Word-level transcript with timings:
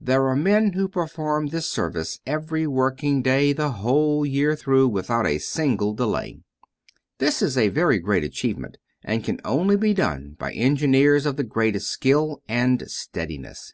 There 0.00 0.28
are 0.28 0.36
men 0.36 0.74
who 0.74 0.86
perform 0.86 1.48
this 1.48 1.66
service 1.66 2.20
every 2.24 2.64
working 2.64 3.22
day 3.22 3.52
the 3.52 3.72
whole 3.72 4.24
year 4.24 4.54
through, 4.54 4.86
without 4.86 5.26
a 5.26 5.38
single 5.40 5.94
delay. 5.94 6.38
This 7.18 7.42
is 7.42 7.58
a 7.58 7.70
very 7.70 7.98
great 7.98 8.22
achievement, 8.22 8.76
and 9.02 9.24
can 9.24 9.40
only 9.44 9.74
be 9.74 9.92
done 9.92 10.36
by 10.38 10.52
engineers 10.52 11.26
of 11.26 11.34
the 11.36 11.42
greatest 11.42 11.90
skill 11.90 12.40
and 12.48 12.88
steadiness. 12.88 13.72